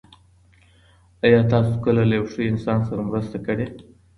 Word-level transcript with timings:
آیا 1.25 1.41
تاسو 1.53 1.73
کله 1.83 2.01
له 2.09 2.13
یو 2.19 2.25
ښه 2.31 2.41
انسان 2.51 2.79
سره 2.87 3.01
مرسته 3.09 3.37
کړې؟ 3.45 3.65